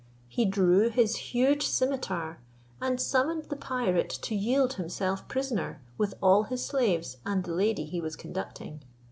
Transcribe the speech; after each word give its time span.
He 0.27 0.45
drew 0.45 0.89
his 0.89 1.15
huge 1.15 1.63
scimitar, 1.67 2.39
and 2.81 2.99
summoned 2.99 3.43
the 3.49 3.55
pirate 3.55 4.09
to 4.23 4.33
yield 4.33 4.73
himself 4.73 5.27
prisoner, 5.27 5.79
with 5.95 6.15
all 6.23 6.41
his 6.41 6.65
slaves, 6.65 7.17
and 7.23 7.43
the 7.43 7.53
lady 7.53 7.85
he 7.85 8.01
was 8.01 8.15
conducting. 8.15 8.81